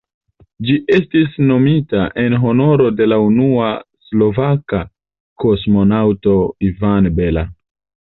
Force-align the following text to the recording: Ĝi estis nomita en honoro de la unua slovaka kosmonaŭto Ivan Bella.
Ĝi 0.69 0.77
estis 0.95 1.35
nomita 1.49 2.07
en 2.23 2.37
honoro 2.47 2.89
de 3.03 3.09
la 3.13 3.21
unua 3.27 3.69
slovaka 4.09 4.83
kosmonaŭto 5.47 6.39
Ivan 6.75 7.17
Bella. 7.23 7.51